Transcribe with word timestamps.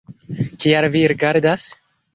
Kial 0.63 0.89
vi 0.97 1.05
rigardas? 1.15 1.71